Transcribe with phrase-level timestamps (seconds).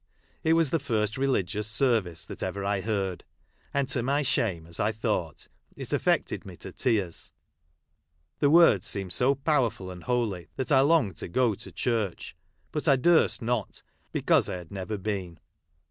[0.43, 3.23] It was the first religio" that ever I heard;
[3.71, 7.31] and, to my shame, as i 'thought, it afi'ected me to tears.
[8.39, 12.35] The \vonls seemed so peaceful and holy that I longodlto go to church,
[12.71, 14.47] but I durst not, because"!
[14.47, 15.39] had never been.